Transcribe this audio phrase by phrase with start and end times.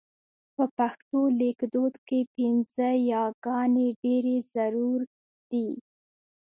[0.55, 4.99] په پښتو لیکدود کې پينځه یې ګانې ډېرې ضرور
[5.49, 5.67] دي.